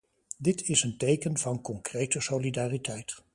[0.37, 3.15] Dit is een teken van concrete solidariteit.